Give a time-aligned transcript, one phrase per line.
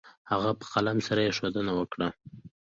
[0.31, 2.09] هغه په قلم سره يې ښوونه وكړه.